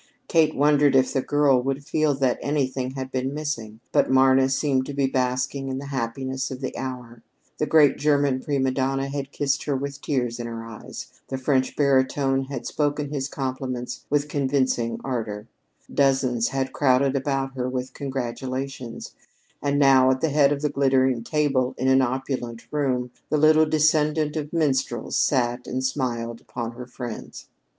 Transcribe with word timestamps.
Kate 0.27 0.55
wondered 0.55 0.95
if 0.95 1.13
the 1.13 1.21
girl 1.21 1.61
would 1.61 1.85
feel 1.85 2.15
that 2.15 2.39
anything 2.41 2.95
had 2.95 3.11
been 3.11 3.35
missing, 3.35 3.79
but 3.91 4.09
Marna 4.09 4.49
seemed 4.49 4.83
to 4.87 4.95
be 4.95 5.05
basking 5.05 5.69
in 5.69 5.77
the 5.77 5.85
happiness 5.93 6.49
of 6.49 6.59
the 6.59 6.75
hour. 6.75 7.21
The 7.59 7.67
great 7.67 7.99
German 7.99 8.39
prima 8.39 8.71
donna 8.71 9.09
had 9.09 9.31
kissed 9.31 9.65
her 9.65 9.75
with 9.75 10.01
tears 10.01 10.39
in 10.39 10.47
her 10.47 10.63
eyes; 10.65 11.21
the 11.27 11.37
French 11.37 11.75
baritone 11.75 12.45
had 12.45 12.65
spoken 12.65 13.11
his 13.11 13.27
compliments 13.27 14.03
with 14.09 14.27
convincing 14.27 14.99
ardor; 15.03 15.47
dozens 15.93 16.47
had 16.47 16.73
crowded 16.73 17.15
about 17.15 17.53
her 17.53 17.69
with 17.69 17.93
congratulations; 17.93 19.13
and 19.61 19.77
now, 19.77 20.09
at 20.09 20.19
the 20.21 20.29
head 20.29 20.51
of 20.51 20.63
the 20.63 20.69
glittering 20.69 21.23
table 21.23 21.75
in 21.77 21.87
an 21.87 22.01
opulent 22.01 22.65
room, 22.71 23.11
the 23.29 23.37
little 23.37 23.67
descendant 23.67 24.35
of 24.35 24.51
minstrels 24.51 25.15
sat 25.15 25.67
and 25.67 25.83
smiled 25.85 26.41
upon 26.41 26.71
her 26.71 26.87
friends. 26.87 27.49